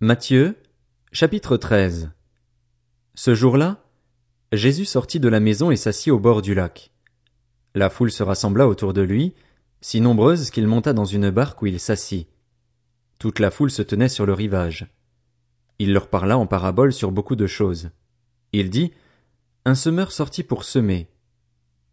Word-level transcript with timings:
Matthieu, 0.00 0.58
chapitre 1.10 1.56
13 1.56 2.10
Ce 3.14 3.34
jour-là, 3.34 3.82
Jésus 4.52 4.84
sortit 4.84 5.20
de 5.20 5.28
la 5.30 5.40
maison 5.40 5.70
et 5.70 5.76
s'assit 5.76 6.12
au 6.12 6.18
bord 6.18 6.42
du 6.42 6.54
lac. 6.54 6.92
La 7.74 7.88
foule 7.88 8.12
se 8.12 8.22
rassembla 8.22 8.68
autour 8.68 8.92
de 8.92 9.00
lui, 9.00 9.32
si 9.80 10.02
nombreuse 10.02 10.50
qu'il 10.50 10.66
monta 10.66 10.92
dans 10.92 11.06
une 11.06 11.30
barque 11.30 11.62
où 11.62 11.66
il 11.66 11.80
s'assit. 11.80 12.28
Toute 13.18 13.38
la 13.38 13.50
foule 13.50 13.70
se 13.70 13.80
tenait 13.80 14.10
sur 14.10 14.26
le 14.26 14.34
rivage. 14.34 14.86
Il 15.78 15.94
leur 15.94 16.08
parla 16.10 16.36
en 16.36 16.46
parabole 16.46 16.92
sur 16.92 17.10
beaucoup 17.10 17.34
de 17.34 17.46
choses. 17.46 17.88
Il 18.52 18.68
dit, 18.68 18.92
Un 19.64 19.74
semeur 19.74 20.12
sortit 20.12 20.42
pour 20.42 20.64
semer. 20.64 21.08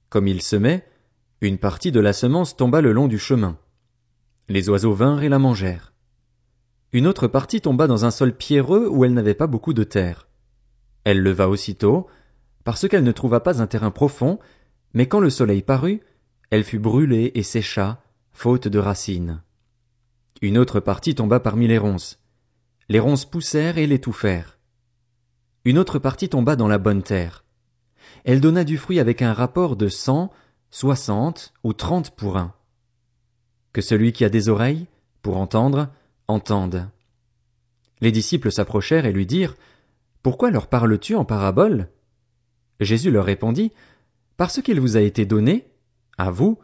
Comme 0.10 0.28
il 0.28 0.42
semait, 0.42 0.86
une 1.40 1.58
partie 1.58 1.94
de 1.94 2.02
la 2.02 2.12
semence 2.12 2.58
tomba 2.58 2.82
le 2.82 2.92
long 2.92 3.08
du 3.08 3.18
chemin. 3.18 3.58
Les 4.50 4.68
oiseaux 4.68 4.94
vinrent 4.94 5.24
et 5.24 5.30
la 5.30 5.40
mangèrent. 5.40 5.93
Une 6.94 7.08
autre 7.08 7.28
partie 7.28 7.60
tomba 7.60 7.88
dans 7.88 8.06
un 8.06 8.12
sol 8.12 8.38
pierreux 8.38 8.88
où 8.88 9.04
elle 9.04 9.14
n'avait 9.14 9.34
pas 9.34 9.48
beaucoup 9.48 9.74
de 9.74 9.84
terre. 9.84 10.28
Elle 11.04 11.24
leva 11.24 11.50
aussitôt, 11.50 12.08
parce 12.64 12.88
qu'elle 12.88 13.04
ne 13.04 13.12
trouva 13.12 13.40
pas 13.40 13.64
un 13.64 13.68
terrain 13.68 13.90
profond, 13.90 14.40
mais 14.94 15.08
quand 15.08 15.20
le 15.20 15.32
soleil 15.32 15.64
parut, 15.64 16.02
elle 16.52 16.64
fut 16.64 16.78
brûlée 16.78 17.32
et 17.34 17.42
sécha, 17.42 18.04
faute 18.32 18.68
de 18.68 18.78
racines. 18.78 19.42
Une 20.44 20.60
autre 20.60 20.80
partie 20.80 21.16
tomba 21.16 21.40
parmi 21.40 21.68
les 21.68 21.80
ronces. 21.80 22.20
Les 22.90 23.00
ronces 23.00 23.26
poussèrent 23.26 23.80
et 23.80 23.88
l'étouffèrent. 23.88 24.60
Une 25.66 25.80
autre 25.80 25.98
partie 25.98 26.30
tomba 26.30 26.56
dans 26.56 26.68
la 26.68 26.78
bonne 26.78 27.02
terre. 27.02 27.44
Elle 28.24 28.40
donna 28.40 28.64
du 28.64 28.78
fruit 28.78 29.00
avec 29.00 29.24
un 29.24 29.34
rapport 29.34 29.76
de 29.78 29.88
cent, 29.88 30.32
soixante 30.70 31.54
ou 31.64 31.74
trente 31.74 32.12
pour 32.12 32.38
un. 32.38 32.54
Que 33.72 33.82
celui 33.82 34.14
qui 34.14 34.26
a 34.26 34.30
des 34.30 34.48
oreilles, 34.48 34.86
pour 35.24 35.38
entendre, 35.38 35.90
entende. 36.28 36.90
Les 38.04 38.12
disciples 38.12 38.52
s'approchèrent 38.52 39.06
et 39.06 39.14
lui 39.14 39.26
dirent, 39.26 39.56
Pourquoi 40.24 40.52
leur 40.52 40.68
parles-tu 40.68 41.16
en 41.16 41.24
parabole? 41.24 41.88
Jésus 42.82 43.12
leur 43.12 43.24
répondit, 43.24 43.72
Parce 44.36 44.62
qu'il 44.62 44.82
vous 44.82 44.98
a 44.98 45.00
été 45.00 45.26
donné, 45.26 45.70
à 46.18 46.30
vous, 46.30 46.60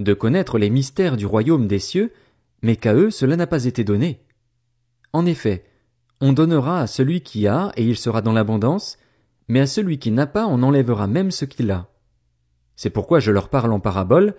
de 0.00 0.12
connaître 0.12 0.58
les 0.58 0.68
mystères 0.68 1.16
du 1.16 1.24
royaume 1.24 1.66
des 1.66 1.78
cieux, 1.78 2.12
mais 2.60 2.76
qu'à 2.76 2.92
eux 2.92 3.10
cela 3.10 3.36
n'a 3.36 3.46
pas 3.46 3.64
été 3.64 3.84
donné. 3.84 4.20
En 5.14 5.24
effet, 5.24 5.64
on 6.20 6.34
donnera 6.34 6.80
à 6.80 6.86
celui 6.86 7.22
qui 7.22 7.46
a, 7.46 7.72
et 7.78 7.84
il 7.84 7.96
sera 7.96 8.20
dans 8.20 8.34
l'abondance, 8.34 8.98
mais 9.48 9.60
à 9.60 9.66
celui 9.66 9.98
qui 9.98 10.10
n'a 10.10 10.26
pas, 10.26 10.46
on 10.46 10.62
enlèvera 10.62 11.06
même 11.06 11.30
ce 11.30 11.46
qu'il 11.46 11.70
a. 11.70 11.88
C'est 12.76 12.90
pourquoi 12.90 13.18
je 13.18 13.30
leur 13.30 13.48
parle 13.48 13.72
en 13.72 13.80
parabole, 13.80 14.34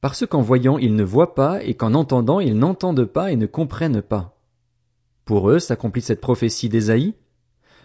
parce 0.00 0.24
qu'en 0.24 0.40
voyant 0.40 0.78
ils 0.78 0.94
ne 0.94 1.04
voient 1.04 1.34
pas, 1.34 1.62
et 1.62 1.74
qu'en 1.74 1.92
entendant 1.92 2.40
ils 2.40 2.58
n'entendent 2.58 3.04
pas 3.04 3.30
et 3.30 3.36
ne 3.36 3.44
comprennent 3.44 4.00
pas. 4.00 4.37
Pour 5.28 5.50
eux 5.50 5.58
s'accomplit 5.58 6.00
cette 6.00 6.22
prophétie 6.22 6.70
d'Ésaïe. 6.70 7.12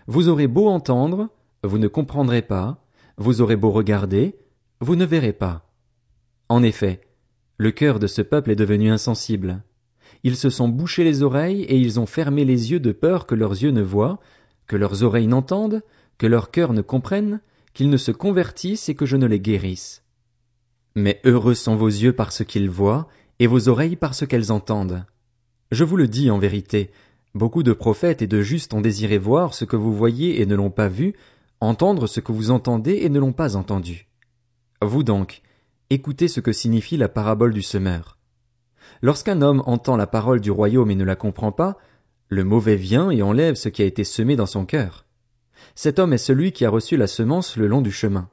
Vous 0.08 0.30
aurez 0.30 0.47
beau 0.47 0.69
entendre, 0.69 1.27
vous 1.61 1.77
ne 1.77 1.89
comprendrez 1.89 2.41
pas, 2.41 2.88
vous 3.17 3.41
aurez 3.41 3.58
beau 3.58 3.69
regarder, 3.69 4.38
vous 4.80 4.95
ne 4.95 5.03
verrez 5.03 5.33
pas. 5.33 5.69
En 6.47 6.64
effet, 6.64 7.02
le 7.58 7.71
cœur 7.71 7.99
de 7.99 8.08
ce 8.08 8.21
peuple 8.21 8.52
est 8.52 8.55
devenu 8.55 8.89
insensible. 8.89 9.61
Ils 10.23 10.38
se 10.38 10.49
sont 10.49 10.69
bouchés 10.69 11.03
les 11.03 11.21
oreilles 11.21 11.64
et 11.64 11.77
ils 11.77 11.99
ont 11.99 12.05
fermé 12.05 12.45
les 12.45 12.71
yeux 12.71 12.80
de 12.80 12.94
peur 12.94 13.25
que 13.25 13.36
leurs 13.36 13.61
yeux 13.61 13.71
ne 13.71 13.81
voient, 13.81 14.21
que 14.66 14.77
leurs 14.77 15.03
oreilles 15.03 15.27
n'entendent, 15.27 15.81
que 16.17 16.27
leur 16.27 16.49
cœur 16.49 16.71
ne 16.71 16.81
comprenne, 16.81 17.41
qu'ils 17.73 17.89
ne 17.89 17.97
se 17.97 18.11
convertissent 18.11 18.88
et 18.88 18.95
que 18.95 19.05
je 19.05 19.17
ne 19.17 19.27
les 19.27 19.41
guérisse. 19.41 20.05
Mais 20.95 21.19
heureux 21.25 21.55
sont 21.55 21.75
vos 21.75 21.88
yeux 21.88 22.14
parce 22.14 22.45
qu'ils 22.45 22.69
voient, 22.69 23.09
et 23.39 23.47
vos 23.47 23.67
oreilles 23.67 23.97
parce 23.97 24.25
qu'elles 24.25 24.53
entendent. 24.53 25.03
Je 25.71 25.83
vous 25.83 25.97
le 25.97 26.08
dis 26.08 26.31
en 26.31 26.38
vérité, 26.38 26.91
beaucoup 27.36 27.64
de 27.64 27.73
prophètes 27.73 28.22
et 28.22 28.28
de 28.28 28.42
justes 28.42 28.73
ont 28.73 28.81
désiré 28.81 29.17
voir 29.17 29.53
ce 29.53 29.66
que 29.66 29.76
vous 29.76 29.94
voyez 29.94 30.42
et 30.42 30.45
ne 30.45 30.56
l'ont 30.56 30.72
pas 30.72 30.88
vu, 30.88 31.16
entendre 31.59 32.08
ce 32.08 32.20
que 32.20 32.31
vous 32.31 32.52
entendez 32.52 33.00
et 33.02 33.09
ne 33.09 33.20
l'ont 33.20 33.34
pas 33.34 33.56
entendu. 33.56 34.08
Vous 34.81 35.03
donc, 35.03 35.42
écoutez 35.89 36.27
ce 36.27 36.39
que 36.39 36.52
signifie 36.52 36.98
la 36.98 37.10
parabole 37.10 37.54
du 37.54 37.61
semeur. 37.61 38.17
Lorsqu'un 39.02 39.42
homme 39.42 39.64
entend 39.66 39.98
la 39.98 40.08
parole 40.08 40.42
du 40.42 40.52
royaume 40.52 40.92
et 40.92 40.95
ne 40.95 41.04
la 41.04 41.16
comprend 41.16 41.52
pas, 41.52 41.77
le 42.30 42.44
mauvais 42.44 42.76
vient 42.76 43.11
et 43.11 43.21
enlève 43.21 43.55
ce 43.55 43.70
qui 43.70 43.82
a 43.82 43.86
été 43.86 44.04
semé 44.04 44.36
dans 44.36 44.45
son 44.45 44.65
cœur. 44.65 45.05
Cet 45.76 46.00
homme 46.00 46.14
est 46.14 46.17
celui 46.17 46.52
qui 46.52 46.65
a 46.65 46.70
reçu 46.70 46.98
la 46.98 47.08
semence 47.08 47.58
le 47.58 47.67
long 47.67 47.82
du 47.82 47.92
chemin. 47.92 48.30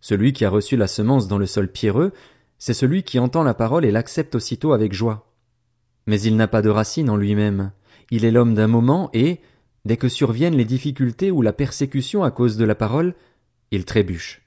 Celui 0.00 0.32
qui 0.32 0.44
a 0.44 0.50
reçu 0.50 0.76
la 0.76 0.86
semence 0.88 1.28
dans 1.28 1.38
le 1.38 1.46
sol 1.46 1.68
pierreux, 1.68 2.12
c'est 2.58 2.74
celui 2.74 3.02
qui 3.02 3.18
entend 3.18 3.42
la 3.42 3.54
parole 3.54 3.84
et 3.84 3.90
l'accepte 3.90 4.34
aussitôt 4.34 4.72
avec 4.72 4.92
joie. 4.92 5.32
Mais 6.06 6.20
il 6.20 6.36
n'a 6.36 6.48
pas 6.48 6.62
de 6.62 6.70
racine 6.70 7.10
en 7.10 7.16
lui-même. 7.16 7.72
Il 8.12 8.26
est 8.26 8.30
l'homme 8.30 8.52
d'un 8.52 8.66
moment 8.66 9.08
et, 9.14 9.40
dès 9.86 9.96
que 9.96 10.10
surviennent 10.10 10.54
les 10.54 10.66
difficultés 10.66 11.30
ou 11.30 11.40
la 11.40 11.54
persécution 11.54 12.22
à 12.22 12.30
cause 12.30 12.58
de 12.58 12.64
la 12.66 12.74
parole, 12.74 13.14
il 13.70 13.86
trébuche. 13.86 14.42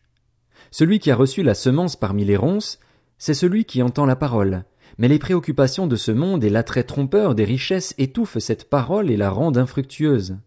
Celui 0.70 1.00
qui 1.00 1.10
a 1.10 1.16
reçu 1.16 1.42
la 1.42 1.56
semence 1.56 1.96
parmi 1.96 2.26
les 2.26 2.38
ronces, 2.38 2.78
c'est 3.18 3.34
celui 3.34 3.66
qui 3.66 3.82
entend 3.82 4.06
la 4.06 4.16
parole, 4.16 4.66
mais 5.00 5.08
les 5.08 5.18
préoccupations 5.18 5.88
de 5.88 5.96
ce 5.96 6.12
monde 6.12 6.44
et 6.44 6.52
l'attrait 6.52 6.84
trompeur 6.84 7.34
des 7.34 7.44
richesses 7.44 7.96
étouffent 7.98 8.38
cette 8.38 8.70
parole 8.70 9.10
et 9.10 9.18
la 9.18 9.32
rendent 9.32 9.58
infructueuse. 9.58 10.38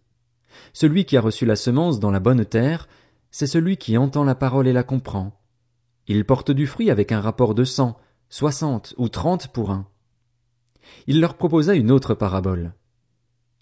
Celui 0.71 1.03
qui 1.03 1.17
a 1.17 1.21
reçu 1.21 1.45
la 1.45 1.57
semence 1.57 1.99
dans 1.99 2.11
la 2.11 2.21
bonne 2.21 2.45
terre, 2.45 2.87
c'est 3.31 3.47
celui 3.47 3.75
qui 3.75 3.97
entend 3.97 4.23
la 4.23 4.35
parole 4.35 4.65
et 4.65 4.73
la 4.73 4.83
comprend. 4.83 5.37
Il 6.07 6.23
porte 6.23 6.51
du 6.51 6.67
fruit 6.67 6.89
avec 6.89 7.11
un 7.11 7.19
rapport 7.19 7.53
de 7.53 7.65
cent, 7.65 7.97
soixante 8.29 8.93
ou 8.97 9.09
trente 9.09 9.49
pour 9.49 9.71
un. 9.71 9.89
Il 11.05 11.19
leur 11.19 11.33
proposa 11.33 11.75
une 11.75 11.91
autre 11.91 12.13
parabole. 12.13 12.71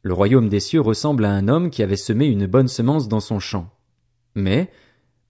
Le 0.07 0.13
royaume 0.13 0.47
des 0.47 0.62
cieux 0.62 0.79
ressemble 0.79 1.25
à 1.25 1.34
un 1.34 1.50
homme 1.50 1.69
qui 1.69 1.84
avait 1.84 1.97
semé 1.97 2.28
une 2.28 2.47
bonne 2.47 2.69
semence 2.69 3.09
dans 3.09 3.19
son 3.19 3.40
champ. 3.40 3.69
Mais, 4.35 4.72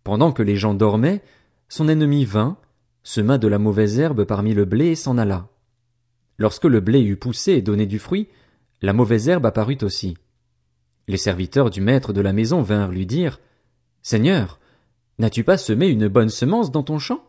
pendant 0.03 0.31
que 0.31 0.43
les 0.43 0.55
gens 0.55 0.75
dormaient, 0.75 1.23
son 1.67 1.89
ennemi 1.89 2.25
vint, 2.25 2.59
sema 3.01 3.39
de 3.39 3.47
la 3.47 3.57
mauvaise 3.57 3.97
herbe 3.97 4.23
parmi 4.23 4.53
le 4.53 4.65
blé 4.65 4.89
et 4.89 4.95
s'en 4.95 5.17
alla. 5.17 5.49
Lorsque 6.37 6.65
le 6.65 6.79
blé 6.79 7.01
eut 7.01 7.15
poussé 7.15 7.53
et 7.53 7.63
donné 7.63 7.87
du 7.87 7.97
fruit, 7.97 8.27
la 8.83 8.93
mauvaise 8.93 9.27
herbe 9.27 9.47
apparut 9.47 9.79
aussi. 9.81 10.15
Les 11.07 11.17
serviteurs 11.17 11.71
du 11.71 11.81
maître 11.81 12.13
de 12.13 12.21
la 12.21 12.31
maison 12.31 12.61
vinrent 12.61 12.91
lui 12.91 13.07
dire 13.07 13.39
Seigneur, 14.03 14.59
n'as-tu 15.17 15.43
pas 15.43 15.57
semé 15.57 15.87
une 15.87 16.07
bonne 16.07 16.29
semence 16.29 16.69
dans 16.69 16.83
ton 16.83 16.99
champ? 16.99 17.23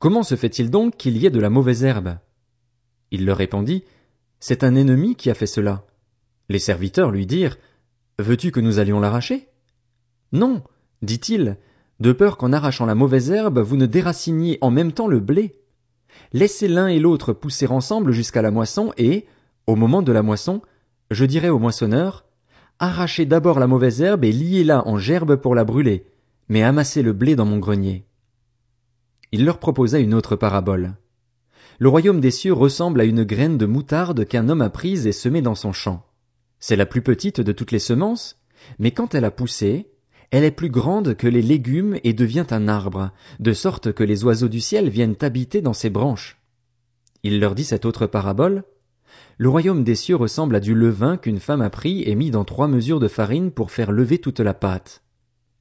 Comment 0.00 0.24
se 0.24 0.34
fait-il 0.34 0.70
donc 0.70 0.96
qu'il 0.96 1.18
y 1.18 1.24
ait 1.24 1.30
de 1.30 1.38
la 1.38 1.50
mauvaise 1.50 1.84
herbe? 1.84 2.18
Il 3.12 3.26
leur 3.26 3.36
répondit 3.36 3.84
C'est 4.40 4.64
un 4.64 4.74
ennemi 4.74 5.14
qui 5.14 5.30
a 5.30 5.34
fait 5.34 5.46
cela. 5.46 5.86
Les 6.48 6.58
serviteurs 6.58 7.10
lui 7.10 7.26
dirent 7.26 7.56
Veux-tu 8.18 8.50
que 8.50 8.60
nous 8.60 8.78
allions 8.78 9.00
l'arracher? 9.00 9.48
Non, 10.32 10.62
dit-il, 11.02 11.56
de 12.00 12.12
peur 12.12 12.36
qu'en 12.36 12.52
arrachant 12.52 12.86
la 12.86 12.94
mauvaise 12.94 13.30
herbe, 13.30 13.58
vous 13.58 13.76
ne 13.76 13.86
déraciniez 13.86 14.58
en 14.60 14.70
même 14.70 14.92
temps 14.92 15.06
le 15.06 15.20
blé. 15.20 15.56
Laissez 16.32 16.68
l'un 16.68 16.88
et 16.88 16.98
l'autre 16.98 17.32
pousser 17.32 17.66
ensemble 17.66 18.12
jusqu'à 18.12 18.42
la 18.42 18.50
moisson 18.50 18.92
et, 18.96 19.26
au 19.66 19.76
moment 19.76 20.02
de 20.02 20.12
la 20.12 20.22
moisson, 20.22 20.62
je 21.10 21.24
dirai 21.24 21.48
au 21.48 21.58
moissonneur 21.58 22.24
Arrachez 22.80 23.24
d'abord 23.24 23.60
la 23.60 23.68
mauvaise 23.68 24.02
herbe 24.02 24.24
et 24.24 24.32
liez-la 24.32 24.86
en 24.88 24.98
gerbe 24.98 25.36
pour 25.36 25.54
la 25.54 25.64
brûler, 25.64 26.06
mais 26.48 26.62
amassez 26.62 27.02
le 27.02 27.12
blé 27.12 27.36
dans 27.36 27.44
mon 27.44 27.58
grenier. 27.58 28.04
Il 29.30 29.44
leur 29.44 29.58
proposa 29.58 30.00
une 30.00 30.14
autre 30.14 30.36
parabole. 30.36 30.94
Le 31.78 31.88
royaume 31.88 32.20
des 32.20 32.30
cieux 32.30 32.52
ressemble 32.52 33.00
à 33.00 33.04
une 33.04 33.24
graine 33.24 33.58
de 33.58 33.66
moutarde 33.66 34.26
qu'un 34.26 34.48
homme 34.48 34.62
a 34.62 34.70
prise 34.70 35.06
et 35.06 35.12
semée 35.12 35.42
dans 35.42 35.54
son 35.54 35.72
champ. 35.72 36.04
C'est 36.66 36.76
la 36.76 36.86
plus 36.86 37.02
petite 37.02 37.42
de 37.42 37.52
toutes 37.52 37.72
les 37.72 37.78
semences, 37.78 38.38
mais 38.78 38.90
quand 38.90 39.14
elle 39.14 39.26
a 39.26 39.30
poussé, 39.30 39.90
elle 40.30 40.44
est 40.44 40.50
plus 40.50 40.70
grande 40.70 41.14
que 41.14 41.26
les 41.26 41.42
légumes 41.42 41.98
et 42.04 42.14
devient 42.14 42.46
un 42.48 42.68
arbre, 42.68 43.10
de 43.38 43.52
sorte 43.52 43.92
que 43.92 44.02
les 44.02 44.24
oiseaux 44.24 44.48
du 44.48 44.62
ciel 44.62 44.88
viennent 44.88 45.18
habiter 45.20 45.60
dans 45.60 45.74
ses 45.74 45.90
branches. 45.90 46.40
Il 47.22 47.38
leur 47.38 47.54
dit 47.54 47.64
cette 47.64 47.84
autre 47.84 48.06
parabole. 48.06 48.64
Le 49.36 49.50
royaume 49.50 49.84
des 49.84 49.94
cieux 49.94 50.16
ressemble 50.16 50.56
à 50.56 50.60
du 50.60 50.74
levain 50.74 51.18
qu'une 51.18 51.38
femme 51.38 51.60
a 51.60 51.68
pris 51.68 52.02
et 52.08 52.14
mis 52.14 52.30
dans 52.30 52.46
trois 52.46 52.66
mesures 52.66 52.98
de 52.98 53.08
farine 53.08 53.50
pour 53.50 53.70
faire 53.70 53.92
lever 53.92 54.16
toute 54.16 54.40
la 54.40 54.54
pâte. 54.54 55.02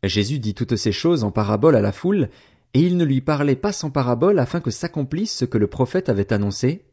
Jésus 0.03 0.39
dit 0.39 0.53
toutes 0.53 0.77
ces 0.77 0.93
choses 0.93 1.25
en 1.25 1.31
parabole 1.31 1.75
à 1.75 1.81
la 1.81 1.91
foule, 1.91 2.29
et 2.73 2.79
il 2.79 2.95
ne 2.95 3.03
lui 3.03 3.19
parlait 3.19 3.57
pas 3.57 3.73
sans 3.73 3.91
parabole 3.91 4.39
afin 4.39 4.61
que 4.61 4.71
s'accomplisse 4.71 5.35
ce 5.35 5.43
que 5.43 5.57
le 5.57 5.67
prophète 5.67 6.07
avait 6.07 6.31
annoncé. 6.31 6.85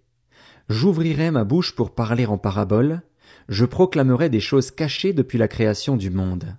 J'ouvrirai 0.68 1.30
ma 1.30 1.44
bouche 1.44 1.76
pour 1.76 1.94
parler 1.94 2.26
en 2.26 2.38
parabole, 2.38 3.02
je 3.48 3.64
proclamerai 3.64 4.28
des 4.28 4.40
choses 4.40 4.70
cachées 4.70 5.12
depuis 5.12 5.38
la 5.38 5.48
création 5.48 5.96
du 5.96 6.10
monde. 6.10 6.56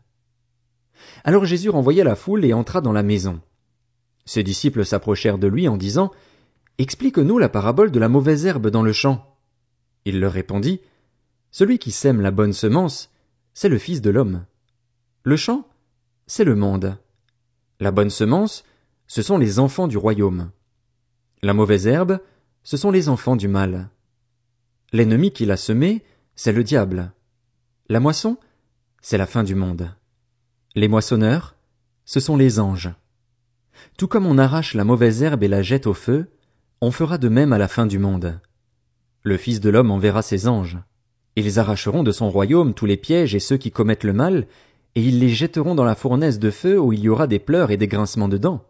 Alors 1.23 1.45
Jésus 1.45 1.69
renvoya 1.69 2.03
la 2.03 2.15
foule 2.15 2.45
et 2.45 2.53
entra 2.53 2.81
dans 2.81 2.91
la 2.91 3.03
maison. 3.03 3.41
Ses 4.25 4.43
disciples 4.43 4.85
s'approchèrent 4.85 5.37
de 5.37 5.47
lui 5.47 5.67
en 5.67 5.77
disant, 5.77 6.11
Explique-nous 6.77 7.37
la 7.37 7.49
parabole 7.49 7.91
de 7.91 7.99
la 7.99 8.09
mauvaise 8.09 8.45
herbe 8.45 8.69
dans 8.69 8.83
le 8.83 8.93
champ. 8.93 9.37
Il 10.05 10.19
leur 10.19 10.31
répondit, 10.31 10.81
Celui 11.51 11.79
qui 11.79 11.91
sème 11.91 12.21
la 12.21 12.31
bonne 12.31 12.53
semence, 12.53 13.11
c'est 13.53 13.69
le 13.69 13.77
Fils 13.77 14.01
de 14.01 14.09
l'homme. 14.09 14.45
Le 15.23 15.35
champ, 15.35 15.67
c'est 16.27 16.43
le 16.43 16.55
monde. 16.55 16.97
La 17.79 17.91
bonne 17.91 18.09
semence, 18.09 18.63
ce 19.07 19.21
sont 19.21 19.37
les 19.37 19.59
enfants 19.59 19.87
du 19.87 19.97
royaume. 19.97 20.51
La 21.43 21.53
mauvaise 21.53 21.87
herbe, 21.87 22.19
ce 22.63 22.77
sont 22.77 22.91
les 22.91 23.09
enfants 23.09 23.35
du 23.35 23.47
mal. 23.47 23.89
L'ennemi 24.93 25.31
qui 25.31 25.45
l'a 25.45 25.57
semé, 25.57 26.03
c'est 26.35 26.51
le 26.51 26.63
diable. 26.63 27.11
La 27.89 27.99
moisson, 27.99 28.37
c'est 29.01 29.17
la 29.17 29.25
fin 29.25 29.43
du 29.43 29.55
monde. 29.55 29.93
Les 30.75 30.87
moissonneurs, 30.87 31.55
ce 32.05 32.19
sont 32.19 32.37
les 32.37 32.59
anges. 32.59 32.91
Tout 33.97 34.07
comme 34.07 34.25
on 34.25 34.37
arrache 34.37 34.73
la 34.73 34.83
mauvaise 34.83 35.23
herbe 35.23 35.43
et 35.43 35.47
la 35.47 35.61
jette 35.61 35.87
au 35.87 35.93
feu, 35.93 36.31
on 36.81 36.91
fera 36.91 37.17
de 37.17 37.29
même 37.29 37.53
à 37.53 37.57
la 37.57 37.67
fin 37.67 37.85
du 37.85 37.99
monde. 37.99 38.39
Le 39.23 39.37
Fils 39.37 39.59
de 39.59 39.69
l'homme 39.69 39.91
enverra 39.91 40.21
ses 40.21 40.47
anges. 40.47 40.79
Ils 41.35 41.59
arracheront 41.59 42.03
de 42.03 42.11
son 42.11 42.29
royaume 42.29 42.73
tous 42.73 42.85
les 42.85 42.97
pièges 42.97 43.35
et 43.35 43.39
ceux 43.39 43.57
qui 43.57 43.71
commettent 43.71 44.03
le 44.03 44.13
mal, 44.13 44.47
et 44.95 45.03
ils 45.03 45.19
les 45.19 45.29
jetteront 45.29 45.75
dans 45.75 45.83
la 45.83 45.95
fournaise 45.95 46.39
de 46.39 46.51
feu 46.51 46.79
où 46.79 46.91
il 46.91 46.99
y 46.99 47.09
aura 47.09 47.27
des 47.27 47.39
pleurs 47.39 47.71
et 47.71 47.77
des 47.77 47.87
grincements 47.87 48.27
de 48.27 48.37
dents. 48.37 48.65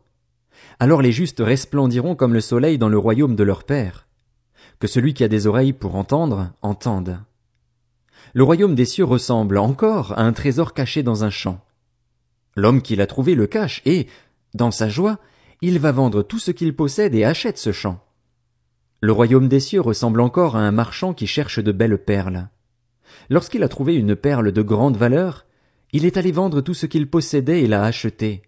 Alors 0.80 1.02
les 1.02 1.12
justes 1.12 1.42
resplendiront 1.44 2.16
comme 2.16 2.34
le 2.34 2.42
soleil 2.42 2.78
dans 2.78 2.90
le 2.90 2.98
royaume 2.98 3.36
de 3.36 3.44
leur 3.44 3.64
Père. 3.64 4.08
Que 4.80 4.88
celui 4.88 5.14
qui 5.14 5.24
a 5.24 5.28
des 5.28 5.48
oreilles 5.48 5.74
pour 5.74 5.96
entendre, 5.96 6.52
entende. 6.62 7.20
Le 8.34 8.44
royaume 8.44 8.76
des 8.76 8.86
cieux 8.86 9.04
ressemble 9.04 9.58
encore 9.58 10.14
à 10.14 10.22
un 10.22 10.32
trésor 10.32 10.74
caché 10.74 11.04
dans 11.04 11.24
un 11.24 11.30
champ. 11.30 11.64
L'homme 12.56 12.82
qui 12.82 12.96
l'a 12.96 13.08
trouvé 13.08 13.36
le 13.36 13.48
cache 13.48 13.82
et, 13.86 14.08
dans 14.54 14.72
sa 14.72 14.88
joie, 14.88 15.20
il 15.62 15.80
va 15.80 15.92
vendre 15.92 16.24
tout 16.24 16.40
ce 16.40 16.52
qu'il 16.52 16.76
possède 16.76 17.14
et 17.14 17.26
achète 17.26 17.58
ce 17.58 17.72
champ. 17.72 18.04
Le 19.02 19.12
royaume 19.12 19.48
des 19.48 19.60
cieux 19.60 19.82
ressemble 19.82 20.22
encore 20.22 20.56
à 20.56 20.62
un 20.62 20.72
marchand 20.72 21.14
qui 21.14 21.28
cherche 21.28 21.60
de 21.60 21.72
belles 21.72 21.98
perles. 21.98 22.48
Lorsqu'il 23.30 23.64
a 23.64 23.70
trouvé 23.70 23.96
une 23.96 24.16
perle 24.16 24.52
de 24.52 24.62
grande 24.62 24.98
valeur, 24.98 25.46
il 25.92 26.06
est 26.06 26.18
allé 26.18 26.32
vendre 26.32 26.62
tout 26.62 26.74
ce 26.74 26.86
qu'il 26.86 27.10
possédait 27.10 27.64
et 27.64 27.68
l'a 27.68 27.84
acheté. 27.84 28.44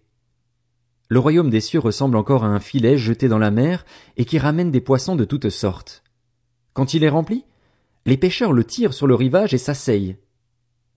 Le 1.08 1.18
royaume 1.18 1.50
des 1.50 1.60
cieux 1.60 1.80
ressemble 1.80 2.16
encore 2.16 2.44
à 2.44 2.48
un 2.48 2.60
filet 2.60 2.96
jeté 2.96 3.28
dans 3.28 3.38
la 3.38 3.50
mer 3.50 3.84
et 4.16 4.24
qui 4.24 4.38
ramène 4.38 4.70
des 4.70 4.80
poissons 4.80 5.16
de 5.16 5.24
toutes 5.24 5.50
sortes. 5.50 6.02
Quand 6.72 6.94
il 6.94 7.04
est 7.04 7.10
rempli, 7.10 7.44
les 8.06 8.16
pêcheurs 8.16 8.52
le 8.52 8.64
tirent 8.64 8.94
sur 8.94 9.06
le 9.06 9.14
rivage 9.14 9.54
et 9.54 9.58
s'asseyent. 9.58 10.16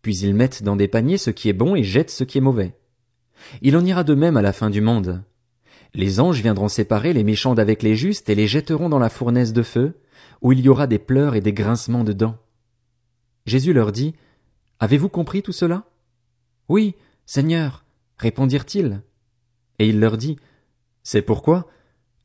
Puis 0.02 0.18
ils 0.20 0.34
mettent 0.34 0.64
dans 0.64 0.76
des 0.76 0.88
paniers 0.88 1.18
ce 1.18 1.30
qui 1.30 1.50
est 1.50 1.54
bon 1.54 1.76
et 1.76 1.84
jettent 1.84 2.12
ce 2.12 2.24
qui 2.24 2.38
est 2.38 2.42
mauvais. 2.42 2.78
Il 3.62 3.78
en 3.78 3.86
ira 3.86 4.04
de 4.04 4.16
même 4.16 4.38
à 4.38 4.42
la 4.42 4.54
fin 4.54 4.70
du 4.70 4.82
monde. 4.82 5.24
Les 5.94 6.20
anges 6.20 6.42
viendront 6.42 6.68
séparer 6.68 7.14
les 7.14 7.24
méchants 7.24 7.56
d'avec 7.56 7.82
les 7.82 7.96
justes 7.96 8.30
et 8.30 8.36
les 8.36 8.48
jetteront 8.48 8.90
dans 8.90 9.00
la 9.00 9.10
fournaise 9.10 9.54
de 9.54 9.64
feu, 9.64 10.00
où 10.42 10.52
il 10.52 10.60
y 10.60 10.70
aura 10.70 10.88
des 10.88 11.00
pleurs 11.00 11.36
et 11.36 11.42
des 11.42 11.54
grincements 11.54 12.04
de 12.04 12.14
dents. 12.14 12.38
Jésus 13.46 13.74
leur 13.74 13.92
dit, 13.92 14.14
Avez-vous 14.80 15.10
compris 15.10 15.42
tout 15.42 15.54
cela? 15.54 15.86
Oui, 16.70 16.96
Seigneur, 17.26 17.86
répondirent-ils. 18.18 19.02
Et 19.80 19.88
il 19.88 20.00
leur 20.00 20.18
dit, 20.18 20.38
C'est 21.04 21.22
pourquoi, 21.22 21.68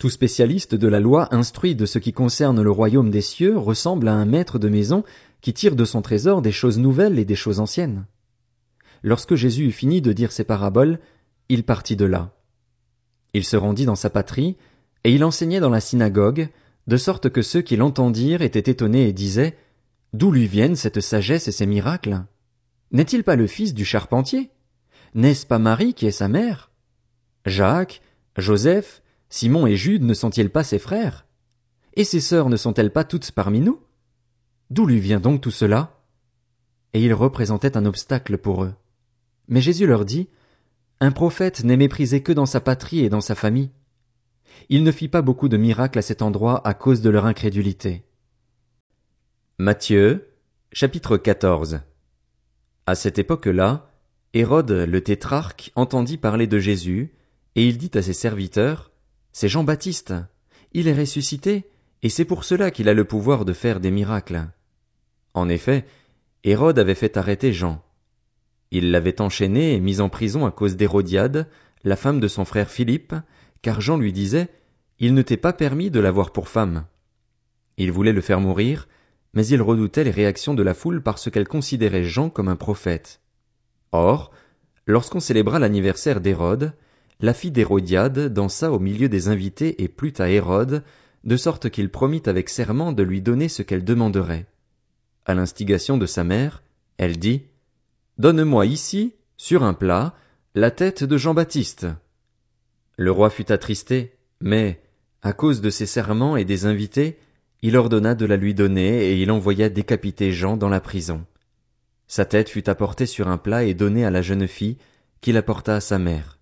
tout 0.02 0.10
spécialiste 0.10 0.74
de 0.74 0.88
la 0.88 0.98
loi 0.98 1.32
instruit 1.32 1.76
de 1.76 1.86
ce 1.86 2.00
qui 2.00 2.12
concerne 2.12 2.60
le 2.60 2.72
royaume 2.72 3.08
des 3.08 3.20
cieux 3.20 3.56
ressemble 3.56 4.08
à 4.08 4.14
un 4.14 4.24
maître 4.24 4.58
de 4.58 4.68
maison 4.68 5.04
qui 5.40 5.54
tire 5.54 5.76
de 5.76 5.84
son 5.84 6.02
trésor 6.02 6.42
des 6.42 6.50
choses 6.50 6.80
nouvelles 6.80 7.20
et 7.20 7.24
des 7.24 7.36
choses 7.36 7.60
anciennes. 7.60 8.04
Lorsque 9.04 9.36
Jésus 9.36 9.66
eut 9.66 9.70
fini 9.70 10.02
de 10.02 10.12
dire 10.12 10.32
ces 10.32 10.42
paraboles, 10.42 10.98
il 11.48 11.62
partit 11.62 11.94
de 11.94 12.04
là. 12.04 12.34
Il 13.32 13.44
se 13.44 13.56
rendit 13.56 13.86
dans 13.86 13.94
sa 13.94 14.10
patrie, 14.10 14.56
et 15.04 15.14
il 15.14 15.22
enseignait 15.22 15.60
dans 15.60 15.70
la 15.70 15.78
synagogue, 15.78 16.48
de 16.88 16.96
sorte 16.96 17.28
que 17.28 17.40
ceux 17.40 17.62
qui 17.62 17.76
l'entendirent 17.76 18.42
étaient 18.42 18.72
étonnés 18.72 19.06
et 19.06 19.12
disaient, 19.12 19.56
D'où 20.14 20.32
lui 20.32 20.48
viennent 20.48 20.74
cette 20.74 21.00
sagesse 21.00 21.46
et 21.46 21.52
ces 21.52 21.66
miracles? 21.66 22.24
N'est-il 22.90 23.22
pas 23.22 23.36
le 23.36 23.46
fils 23.46 23.72
du 23.72 23.84
charpentier? 23.84 24.50
N'est-ce 25.14 25.46
pas 25.46 25.60
Marie 25.60 25.94
qui 25.94 26.06
est 26.06 26.10
sa 26.10 26.26
mère? 26.26 26.72
Jacques, 27.46 28.02
Joseph, 28.36 29.00
Simon 29.32 29.66
et 29.66 29.76
Jude 29.76 30.02
ne 30.02 30.12
sont-ils 30.12 30.50
pas 30.50 30.62
ses 30.62 30.78
frères? 30.78 31.24
Et 31.94 32.04
ses 32.04 32.20
sœurs 32.20 32.50
ne 32.50 32.58
sont-elles 32.58 32.92
pas 32.92 33.02
toutes 33.02 33.32
parmi 33.32 33.60
nous? 33.60 33.80
D'où 34.68 34.84
lui 34.84 35.00
vient 35.00 35.20
donc 35.20 35.40
tout 35.40 35.50
cela? 35.50 36.02
Et 36.92 37.02
il 37.02 37.14
représentait 37.14 37.78
un 37.78 37.86
obstacle 37.86 38.36
pour 38.36 38.62
eux. 38.62 38.74
Mais 39.48 39.62
Jésus 39.62 39.86
leur 39.86 40.04
dit, 40.04 40.28
Un 41.00 41.12
prophète 41.12 41.64
n'est 41.64 41.78
méprisé 41.78 42.22
que 42.22 42.32
dans 42.32 42.44
sa 42.44 42.60
patrie 42.60 43.00
et 43.00 43.08
dans 43.08 43.22
sa 43.22 43.34
famille. 43.34 43.70
Il 44.68 44.82
ne 44.82 44.92
fit 44.92 45.08
pas 45.08 45.22
beaucoup 45.22 45.48
de 45.48 45.56
miracles 45.56 45.98
à 45.98 46.02
cet 46.02 46.20
endroit 46.20 46.60
à 46.68 46.74
cause 46.74 47.00
de 47.00 47.08
leur 47.08 47.24
incrédulité. 47.24 48.04
Matthieu, 49.58 50.28
chapitre 50.74 51.16
14 51.16 51.80
À 52.84 52.94
cette 52.94 53.18
époque-là, 53.18 53.90
Hérode 54.34 54.72
le 54.72 55.00
tétrarque 55.02 55.72
entendit 55.74 56.18
parler 56.18 56.46
de 56.46 56.58
Jésus, 56.58 57.14
et 57.54 57.66
il 57.66 57.78
dit 57.78 57.92
à 57.94 58.02
ses 58.02 58.12
serviteurs, 58.12 58.91
C'est 59.32 59.48
Jean-Baptiste. 59.48 60.14
Il 60.72 60.88
est 60.88 60.94
ressuscité, 60.94 61.64
et 62.02 62.08
c'est 62.08 62.24
pour 62.24 62.44
cela 62.44 62.70
qu'il 62.70 62.88
a 62.88 62.94
le 62.94 63.04
pouvoir 63.04 63.44
de 63.44 63.52
faire 63.52 63.80
des 63.80 63.90
miracles. 63.90 64.46
En 65.34 65.48
effet, 65.48 65.86
Hérode 66.44 66.78
avait 66.78 66.94
fait 66.94 67.16
arrêter 67.16 67.52
Jean. 67.52 67.82
Il 68.70 68.90
l'avait 68.90 69.20
enchaîné 69.20 69.74
et 69.74 69.80
mis 69.80 70.00
en 70.00 70.08
prison 70.08 70.46
à 70.46 70.50
cause 70.50 70.76
d'Hérodiade, 70.76 71.48
la 71.84 71.96
femme 71.96 72.20
de 72.20 72.28
son 72.28 72.44
frère 72.44 72.70
Philippe, 72.70 73.14
car 73.62 73.80
Jean 73.80 73.96
lui 73.96 74.12
disait, 74.12 74.48
Il 74.98 75.14
ne 75.14 75.22
t'est 75.22 75.36
pas 75.36 75.52
permis 75.52 75.90
de 75.90 76.00
l'avoir 76.00 76.32
pour 76.32 76.48
femme. 76.48 76.84
Il 77.78 77.90
voulait 77.90 78.12
le 78.12 78.20
faire 78.20 78.40
mourir, 78.40 78.88
mais 79.34 79.46
il 79.46 79.62
redoutait 79.62 80.04
les 80.04 80.10
réactions 80.10 80.54
de 80.54 80.62
la 80.62 80.74
foule 80.74 81.02
parce 81.02 81.30
qu'elle 81.30 81.48
considérait 81.48 82.04
Jean 82.04 82.28
comme 82.28 82.48
un 82.48 82.56
prophète. 82.56 83.20
Or, 83.92 84.30
lorsqu'on 84.86 85.20
célébra 85.20 85.58
l'anniversaire 85.58 86.20
d'Hérode, 86.20 86.74
la 87.22 87.32
fille 87.32 87.52
d'Hérodiade 87.52 88.32
dansa 88.32 88.72
au 88.72 88.80
milieu 88.80 89.08
des 89.08 89.28
invités 89.28 89.82
et 89.82 89.88
plut 89.88 90.20
à 90.20 90.28
Hérode, 90.28 90.82
de 91.22 91.36
sorte 91.36 91.70
qu'il 91.70 91.88
promit 91.88 92.22
avec 92.26 92.48
serment 92.48 92.92
de 92.92 93.04
lui 93.04 93.22
donner 93.22 93.48
ce 93.48 93.62
qu'elle 93.62 93.84
demanderait. 93.84 94.46
À 95.24 95.34
l'instigation 95.34 95.96
de 95.96 96.06
sa 96.06 96.24
mère, 96.24 96.64
elle 96.98 97.18
dit, 97.18 97.44
Donne-moi 98.18 98.66
ici, 98.66 99.14
sur 99.36 99.62
un 99.62 99.72
plat, 99.72 100.14
la 100.56 100.72
tête 100.72 101.04
de 101.04 101.16
Jean-Baptiste. 101.16 101.86
Le 102.96 103.12
roi 103.12 103.30
fut 103.30 103.52
attristé, 103.52 104.16
mais, 104.40 104.82
à 105.22 105.32
cause 105.32 105.60
de 105.60 105.70
ses 105.70 105.86
serments 105.86 106.36
et 106.36 106.44
des 106.44 106.66
invités, 106.66 107.20
il 107.62 107.76
ordonna 107.76 108.16
de 108.16 108.26
la 108.26 108.36
lui 108.36 108.52
donner 108.52 109.06
et 109.06 109.22
il 109.22 109.30
envoya 109.30 109.68
décapiter 109.68 110.32
Jean 110.32 110.56
dans 110.56 110.68
la 110.68 110.80
prison. 110.80 111.24
Sa 112.08 112.24
tête 112.24 112.48
fut 112.48 112.68
apportée 112.68 113.06
sur 113.06 113.28
un 113.28 113.38
plat 113.38 113.62
et 113.62 113.74
donnée 113.74 114.04
à 114.04 114.10
la 114.10 114.22
jeune 114.22 114.48
fille, 114.48 114.76
qui 115.20 115.30
l'apporta 115.30 115.76
à 115.76 115.80
sa 115.80 116.00
mère. 116.00 116.41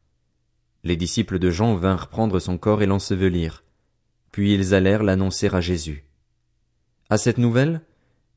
Les 0.83 0.97
disciples 0.97 1.39
de 1.39 1.51
Jean 1.51 1.75
vinrent 1.75 2.09
prendre 2.09 2.39
son 2.39 2.57
corps 2.57 2.83
et 2.83 2.87
l'ensevelir. 2.87 3.65
Puis 4.33 4.55
ils 4.55 4.75
allèrent 4.75 5.03
l'annoncer 5.03 5.49
à 5.55 5.61
Jésus. 5.61 6.05
À 7.11 7.19
cette 7.19 7.39
nouvelle, 7.39 7.83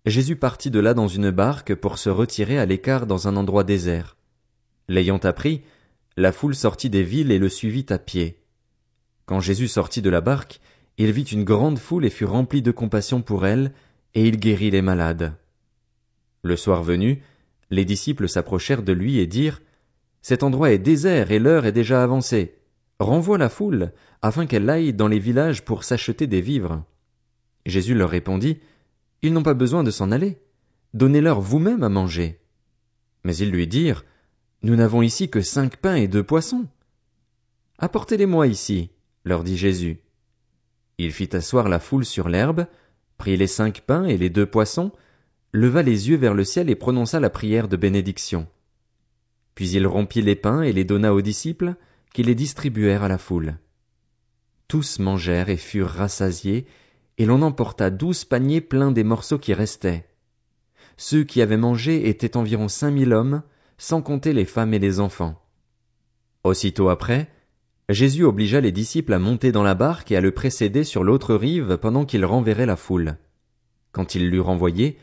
Jésus 0.05 0.35
partit 0.35 0.69
de 0.69 0.79
là 0.79 0.93
dans 0.93 1.07
une 1.07 1.31
barque 1.31 1.75
pour 1.75 1.97
se 1.97 2.09
retirer 2.09 2.59
à 2.59 2.65
l'écart 2.65 3.05
dans 3.05 3.27
un 3.27 3.37
endroit 3.37 3.63
désert. 3.63 4.17
L'ayant 4.89 5.19
appris, 5.19 5.61
la 6.17 6.31
foule 6.31 6.55
sortit 6.55 6.89
des 6.89 7.03
villes 7.03 7.31
et 7.31 7.39
le 7.39 7.47
suivit 7.47 7.85
à 7.89 7.97
pied. 7.97 8.43
Quand 9.25 9.39
Jésus 9.39 9.69
sortit 9.69 10.01
de 10.01 10.09
la 10.09 10.19
barque, 10.19 10.59
il 10.97 11.11
vit 11.11 11.23
une 11.23 11.45
grande 11.45 11.79
foule 11.79 12.05
et 12.05 12.09
fut 12.09 12.25
rempli 12.25 12.61
de 12.61 12.71
compassion 12.71 13.21
pour 13.21 13.45
elle, 13.45 13.71
et 14.13 14.27
il 14.27 14.37
guérit 14.37 14.71
les 14.71 14.81
malades. 14.81 15.33
Le 16.43 16.57
soir 16.57 16.83
venu, 16.83 17.23
les 17.69 17.85
disciples 17.85 18.27
s'approchèrent 18.27 18.83
de 18.83 18.91
lui 18.91 19.17
et 19.19 19.25
dirent, 19.25 19.61
Cet 20.23 20.41
endroit 20.41 20.71
est 20.71 20.79
désert 20.79 21.31
et 21.31 21.37
l'heure 21.37 21.65
est 21.65 21.73
déjà 21.73 22.01
avancée. 22.01 22.55
Renvoie 22.97 23.37
la 23.37 23.49
foule, 23.49 23.91
afin 24.21 24.45
qu'elle 24.45 24.69
aille 24.69 24.93
dans 24.93 25.09
les 25.09 25.19
villages 25.19 25.65
pour 25.65 25.83
s'acheter 25.83 26.27
des 26.27 26.39
vivres. 26.39 26.81
Jésus 27.65 27.93
leur 27.93 28.09
répondit, 28.09 28.59
ils 29.21 29.33
n'ont 29.33 29.43
pas 29.43 29.53
besoin 29.53 29.83
de 29.83 29.91
s'en 29.91 30.11
aller. 30.11 30.37
Donnez-leur 30.93 31.41
vous-même 31.41 31.83
à 31.83 31.89
manger. 31.89 32.39
Mais 33.25 33.35
ils 33.35 33.51
lui 33.51 33.67
dirent, 33.67 34.05
Nous 34.61 34.77
n'avons 34.77 35.01
ici 35.01 35.29
que 35.29 35.41
cinq 35.41 35.75
pains 35.75 35.95
et 35.95 36.07
deux 36.07 36.23
poissons. 36.23 36.67
Apportez-les-moi 37.77 38.47
ici, 38.47 38.91
leur 39.25 39.43
dit 39.43 39.57
Jésus. 39.57 39.99
Il 40.99 41.11
fit 41.11 41.35
asseoir 41.35 41.67
la 41.67 41.79
foule 41.79 42.05
sur 42.05 42.29
l'herbe, 42.29 42.67
prit 43.17 43.35
les 43.35 43.47
cinq 43.47 43.81
pains 43.81 44.05
et 44.05 44.17
les 44.17 44.29
deux 44.29 44.45
poissons, 44.45 44.93
leva 45.51 45.83
les 45.83 46.09
yeux 46.09 46.17
vers 46.17 46.33
le 46.33 46.45
ciel 46.45 46.69
et 46.69 46.75
prononça 46.75 47.19
la 47.19 47.29
prière 47.29 47.67
de 47.67 47.75
bénédiction. 47.75 48.47
Puis 49.55 49.71
il 49.71 49.87
rompit 49.87 50.21
les 50.21 50.35
pains 50.35 50.61
et 50.61 50.73
les 50.73 50.83
donna 50.83 51.13
aux 51.13 51.21
disciples, 51.21 51.75
qui 52.13 52.23
les 52.23 52.35
distribuèrent 52.35 53.03
à 53.03 53.07
la 53.07 53.17
foule. 53.17 53.57
Tous 54.67 54.99
mangèrent 54.99 55.49
et 55.49 55.57
furent 55.57 55.89
rassasiés, 55.89 56.65
et 57.17 57.25
l'on 57.25 57.41
emporta 57.41 57.89
douze 57.89 58.25
paniers 58.25 58.61
pleins 58.61 58.91
des 58.91 59.03
morceaux 59.03 59.37
qui 59.37 59.53
restaient. 59.53 60.07
Ceux 60.97 61.23
qui 61.23 61.41
avaient 61.41 61.57
mangé 61.57 62.09
étaient 62.09 62.37
environ 62.37 62.67
cinq 62.67 62.91
mille 62.91 63.13
hommes, 63.13 63.43
sans 63.77 64.01
compter 64.01 64.33
les 64.33 64.45
femmes 64.45 64.73
et 64.73 64.79
les 64.79 64.99
enfants. 64.99 65.41
Aussitôt 66.43 66.89
après, 66.89 67.29
Jésus 67.89 68.23
obligea 68.23 68.61
les 68.61 68.71
disciples 68.71 69.13
à 69.13 69.19
monter 69.19 69.51
dans 69.51 69.63
la 69.63 69.75
barque 69.75 70.11
et 70.11 70.17
à 70.17 70.21
le 70.21 70.31
précéder 70.31 70.83
sur 70.83 71.03
l'autre 71.03 71.35
rive 71.35 71.77
pendant 71.77 72.05
qu'il 72.05 72.25
renverrait 72.25 72.65
la 72.65 72.75
foule. 72.75 73.17
Quand 73.91 74.15
il 74.15 74.29
l'eut 74.29 74.39
renvoyé, 74.39 74.97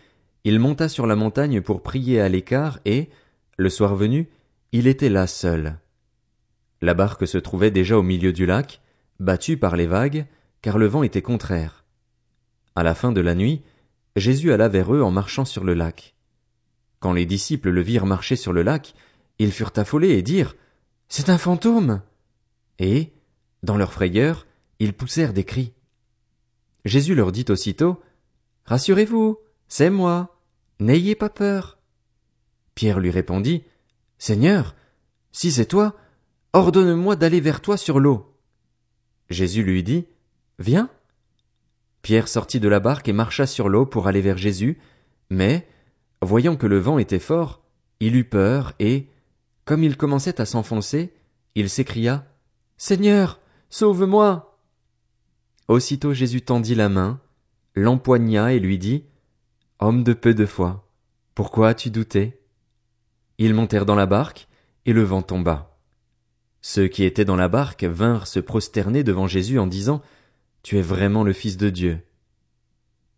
il 0.45 0.59
monta 0.59 0.89
sur 0.89 1.07
la 1.07 1.17
montagne 1.17 1.61
pour 1.61 1.83
prier 1.83 2.21
à 2.21 2.29
l'écart 2.29 2.81
et, 2.85 3.11
le 3.57 3.69
soir 3.69 3.95
venu, 3.95 4.29
il 4.73 4.87
était 4.87 5.09
là 5.09 5.27
seul. 5.27 5.79
La 6.81 6.95
barque 6.95 7.27
se 7.27 7.39
trouvait 7.39 7.71
déjà 7.71 7.99
au 7.99 8.03
milieu 8.03 8.33
du 8.33 8.47
lac, 8.47 8.81
battue 9.19 9.57
par 9.57 9.77
les 9.77 9.87
vagues, 9.87 10.27
car 10.63 10.79
le 10.79 10.87
vent 10.87 11.03
était 11.03 11.23
contraire. 11.23 11.85
À 12.77 12.83
la 12.83 12.95
fin 12.95 13.13
de 13.13 13.21
la 13.21 13.35
nuit, 13.35 13.63
Jésus 14.17 14.53
alla 14.53 14.69
vers 14.69 14.95
eux 14.95 15.03
en 15.03 15.11
marchant 15.11 15.45
sur 15.45 15.65
le 15.65 15.75
lac. 15.75 16.15
Quand 17.01 17.13
les 17.13 17.27
disciples 17.27 17.71
le 17.71 17.81
virent 17.81 18.07
marcher 18.07 18.37
sur 18.37 18.53
le 18.53 18.63
lac, 18.63 18.95
ils 19.39 19.53
furent 19.53 19.73
affolés 19.77 20.11
et 20.11 20.23
dirent 20.23 20.55
C'est 21.09 21.31
un 21.31 21.39
fantôme. 21.39 22.03
Et, 22.79 23.13
dans 23.63 23.77
leur 23.77 23.93
frayeur, 23.93 24.47
ils 24.79 24.93
poussèrent 24.93 25.33
des 25.33 25.45
cris. 25.45 25.73
Jésus 26.85 27.15
leur 27.15 27.33
dit 27.33 27.47
aussitôt 27.49 28.01
Rassurez-vous, 28.67 29.39
c'est 29.69 29.91
moi, 29.91 30.39
n'ayez 30.79 31.15
pas 31.15 31.31
peur. 31.31 31.79
Pierre 32.75 33.01
lui 33.01 33.11
répondit 33.11 33.65
Seigneur, 34.21 34.77
si 35.33 35.51
c'est 35.51 35.65
toi, 35.65 35.97
ordonne-moi 36.53 37.17
d'aller 37.17 37.41
vers 37.41 37.63
toi 37.63 37.79
sur 37.79 37.99
l'eau. 37.99 38.37
Jésus 39.31 39.63
lui 39.63 39.83
dit 39.83 40.07
Viens. 40.59 40.91
Pierre 42.03 42.29
sortit 42.29 42.61
de 42.61 42.69
la 42.69 42.81
barque 42.81 43.09
et 43.09 43.15
marcha 43.15 43.47
sur 43.47 43.71
l'eau 43.71 43.87
pour 43.87 44.09
aller 44.09 44.21
vers 44.21 44.37
Jésus, 44.37 44.79
mais, 45.31 45.67
voyant 46.21 46.57
que 46.57 46.67
le 46.67 46.79
vent 46.79 46.99
était 46.99 47.19
fort, 47.19 47.63
il 47.99 48.15
eut 48.15 48.29
peur 48.29 48.75
et, 48.79 49.09
comme 49.65 49.83
il 49.83 49.97
commençait 49.97 50.39
à 50.39 50.45
s'enfoncer, 50.45 51.15
il 51.55 51.71
s'écria 51.71 52.27
Seigneur, 52.77 53.41
sauve-moi. 53.71 54.59
Aussitôt 55.67 56.13
Jésus 56.13 56.43
tendit 56.43 56.75
la 56.75 56.91
main, 56.91 57.21
l'empoigna 57.75 58.53
et 58.53 58.59
lui 58.59 58.77
dit 58.77 59.05
Homme 59.79 60.05
de 60.05 60.13
peu 60.13 60.35
de 60.35 60.45
foi, 60.45 60.87
pourquoi 61.35 61.71
as-tu 61.71 61.89
douté? 61.89 62.40
Ils 63.43 63.55
montèrent 63.55 63.87
dans 63.87 63.95
la 63.95 64.05
barque, 64.05 64.49
et 64.85 64.93
le 64.93 65.03
vent 65.03 65.23
tomba. 65.23 65.79
Ceux 66.61 66.89
qui 66.89 67.05
étaient 67.05 67.25
dans 67.25 67.37
la 67.37 67.49
barque 67.49 67.85
vinrent 67.85 68.27
se 68.27 68.39
prosterner 68.39 69.03
devant 69.03 69.27
Jésus 69.27 69.59
en 69.59 69.67
disant 69.67 70.03
Tu 70.63 70.77
es 70.77 70.83
vraiment 70.83 71.25
le 71.25 71.33
Fils 71.33 71.57
de 71.57 71.71
Dieu. 71.71 72.01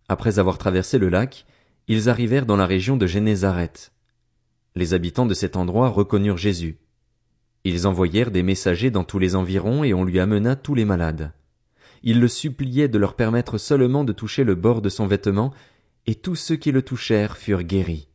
Après 0.08 0.38
avoir 0.38 0.58
traversé 0.58 0.98
le 0.98 1.08
lac, 1.08 1.44
ils 1.88 2.08
arrivèrent 2.08 2.46
dans 2.46 2.56
la 2.56 2.66
région 2.66 2.96
de 2.96 3.04
Génézareth. 3.04 3.92
Les 4.76 4.94
habitants 4.94 5.26
de 5.26 5.34
cet 5.34 5.56
endroit 5.56 5.88
reconnurent 5.88 6.38
Jésus. 6.38 6.78
Ils 7.64 7.88
envoyèrent 7.88 8.30
des 8.30 8.44
messagers 8.44 8.92
dans 8.92 9.02
tous 9.02 9.18
les 9.18 9.34
environs 9.34 9.82
et 9.82 9.92
on 9.92 10.04
lui 10.04 10.20
amena 10.20 10.54
tous 10.54 10.76
les 10.76 10.84
malades. 10.84 11.32
Ils 12.04 12.20
le 12.20 12.28
suppliaient 12.28 12.86
de 12.86 12.98
leur 12.98 13.16
permettre 13.16 13.58
seulement 13.58 14.04
de 14.04 14.12
toucher 14.12 14.44
le 14.44 14.54
bord 14.54 14.82
de 14.82 14.88
son 14.88 15.08
vêtement, 15.08 15.52
et 16.06 16.14
tous 16.14 16.36
ceux 16.36 16.56
qui 16.56 16.70
le 16.70 16.82
touchèrent 16.82 17.36
furent 17.36 17.64
guéris. 17.64 18.11